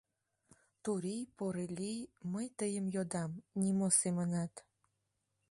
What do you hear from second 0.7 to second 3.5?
Турий, порылий, мый тыйым йодам,